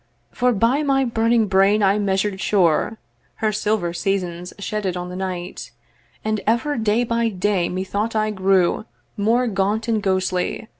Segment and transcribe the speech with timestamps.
[0.31, 2.97] For by my burning brain I measured sure
[3.35, 5.69] Her silver seasons shedded on the night,
[6.25, 8.85] And ever day by day methought I grew
[9.15, 10.67] More gaunt and ghostly.